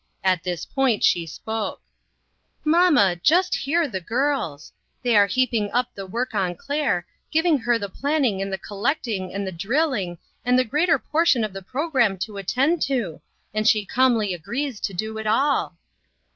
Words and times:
At 0.23 0.41
this 0.41 0.65
point 0.65 1.03
she 1.03 1.27
spoke:" 1.27 1.83
Mamma, 2.65 3.17
just 3.17 3.53
hear 3.53 3.87
the 3.87 4.01
girls! 4.01 4.71
They 5.03 5.15
are 5.15 5.27
heaping 5.27 5.71
up 5.73 5.93
the 5.93 6.07
work 6.07 6.33
on 6.33 6.55
Claire, 6.55 7.05
giving 7.29 7.59
her 7.59 7.77
the 7.77 7.87
planning 7.87 8.41
and 8.41 8.51
the 8.51 8.57
collecting 8.57 9.31
and 9.31 9.45
the 9.45 9.51
drill 9.51 9.93
ing, 9.93 10.17
and 10.43 10.57
the 10.57 10.63
greater 10.63 10.97
portion 10.97 11.43
of 11.43 11.53
the 11.53 11.61
programme 11.61 12.17
to 12.17 12.37
attend 12.37 12.81
to, 12.89 13.21
and 13.53 13.67
she 13.67 13.85
calmly 13.85 14.33
agrees 14.33 14.79
to 14.79 14.93
do 14.95 15.19
it 15.19 15.27
all." 15.27 15.77